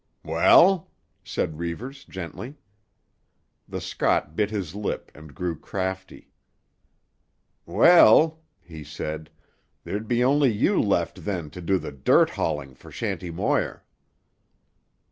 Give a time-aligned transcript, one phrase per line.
[0.23, 0.89] "Well?"
[1.23, 2.55] said Reivers gently.
[3.69, 6.31] The Scot bit his lip and grew crafty.
[7.67, 9.29] "Well," he said,
[9.83, 13.83] "there'd be only you left then to do the dirt hauling for Shanty Moir."